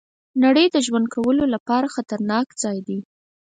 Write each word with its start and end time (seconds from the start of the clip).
نړۍ 0.43 0.65
د 0.71 0.77
ژوند 0.85 1.07
کولو 1.15 1.43
لپاره 1.53 1.93
خطرناک 1.95 2.47
ځای 2.61 2.77
دی. 2.87 2.99